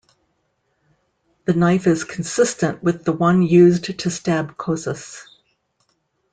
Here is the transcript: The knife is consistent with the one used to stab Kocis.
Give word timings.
The 1.45 1.53
knife 1.53 1.85
is 1.85 2.03
consistent 2.05 2.81
with 2.81 3.03
the 3.05 3.11
one 3.13 3.43
used 3.43 3.99
to 3.99 4.09
stab 4.09 4.57
Kocis. 4.57 5.21